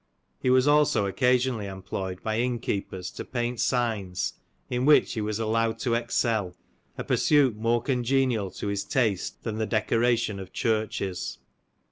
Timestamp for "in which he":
4.67-5.21